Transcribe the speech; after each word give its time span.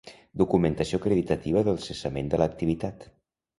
Documentació 0.41 0.99
acreditativa 1.01 1.63
del 1.69 1.79
cessament 1.89 2.35
de 2.35 2.43
l'activitat. 2.43 3.09